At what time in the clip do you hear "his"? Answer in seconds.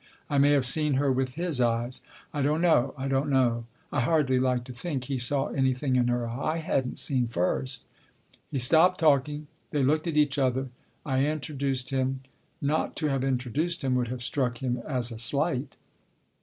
1.35-1.61